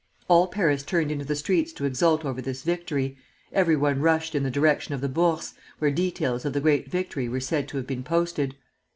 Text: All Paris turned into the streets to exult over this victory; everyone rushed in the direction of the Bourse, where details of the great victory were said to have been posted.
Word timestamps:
All 0.27 0.47
Paris 0.47 0.81
turned 0.81 1.11
into 1.11 1.25
the 1.25 1.35
streets 1.35 1.71
to 1.73 1.85
exult 1.85 2.25
over 2.25 2.41
this 2.41 2.63
victory; 2.63 3.17
everyone 3.53 3.99
rushed 4.01 4.33
in 4.33 4.41
the 4.41 4.49
direction 4.49 4.95
of 4.95 5.01
the 5.01 5.07
Bourse, 5.07 5.53
where 5.77 5.91
details 5.91 6.43
of 6.43 6.53
the 6.53 6.59
great 6.59 6.89
victory 6.89 7.29
were 7.29 7.39
said 7.39 7.67
to 7.67 7.77
have 7.77 7.85
been 7.85 8.01
posted. 8.03 8.55